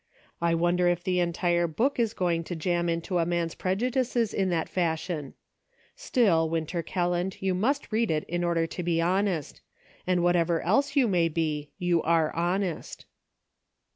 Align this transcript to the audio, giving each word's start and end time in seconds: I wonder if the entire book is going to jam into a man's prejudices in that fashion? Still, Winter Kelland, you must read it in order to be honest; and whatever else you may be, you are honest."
I 0.41 0.55
wonder 0.55 0.87
if 0.87 1.03
the 1.03 1.19
entire 1.19 1.67
book 1.67 1.99
is 1.99 2.15
going 2.15 2.43
to 2.45 2.55
jam 2.55 2.89
into 2.89 3.19
a 3.19 3.25
man's 3.27 3.53
prejudices 3.53 4.33
in 4.33 4.49
that 4.49 4.67
fashion? 4.67 5.35
Still, 5.95 6.49
Winter 6.49 6.81
Kelland, 6.81 7.39
you 7.39 7.53
must 7.53 7.91
read 7.91 8.09
it 8.09 8.23
in 8.23 8.43
order 8.43 8.65
to 8.65 8.81
be 8.81 8.99
honest; 8.99 9.61
and 10.07 10.23
whatever 10.23 10.59
else 10.63 10.95
you 10.95 11.07
may 11.07 11.29
be, 11.29 11.69
you 11.77 12.01
are 12.01 12.35
honest." 12.35 13.05